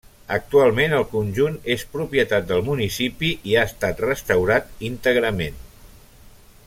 [0.35, 5.63] Actualment el conjunt és propietat del municipi i ha estat restaurat íntegrament.